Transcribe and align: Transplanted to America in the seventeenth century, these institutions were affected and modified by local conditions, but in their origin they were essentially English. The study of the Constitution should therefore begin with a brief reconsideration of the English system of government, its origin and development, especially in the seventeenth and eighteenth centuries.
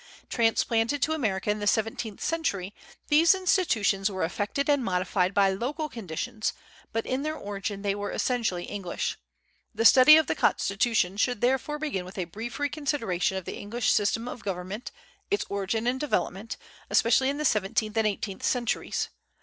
Transplanted 0.31 0.99
to 1.03 1.13
America 1.13 1.51
in 1.51 1.59
the 1.59 1.67
seventeenth 1.67 2.23
century, 2.23 2.73
these 3.09 3.35
institutions 3.35 4.09
were 4.09 4.23
affected 4.23 4.67
and 4.67 4.83
modified 4.83 5.31
by 5.31 5.51
local 5.51 5.89
conditions, 5.89 6.53
but 6.91 7.05
in 7.05 7.21
their 7.21 7.35
origin 7.35 7.83
they 7.83 7.93
were 7.93 8.09
essentially 8.09 8.63
English. 8.63 9.19
The 9.75 9.85
study 9.85 10.17
of 10.17 10.25
the 10.25 10.33
Constitution 10.33 11.17
should 11.17 11.39
therefore 11.39 11.77
begin 11.77 12.03
with 12.03 12.17
a 12.17 12.23
brief 12.25 12.57
reconsideration 12.59 13.37
of 13.37 13.45
the 13.45 13.57
English 13.57 13.91
system 13.91 14.27
of 14.27 14.41
government, 14.41 14.89
its 15.29 15.45
origin 15.49 15.85
and 15.85 15.99
development, 15.99 16.57
especially 16.89 17.29
in 17.29 17.37
the 17.37 17.45
seventeenth 17.45 17.95
and 17.95 18.07
eighteenth 18.07 18.41
centuries. 18.41 19.09